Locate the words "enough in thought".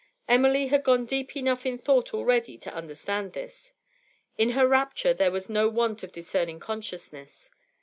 1.37-2.11